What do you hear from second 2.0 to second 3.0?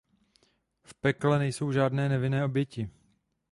nevinné oběti.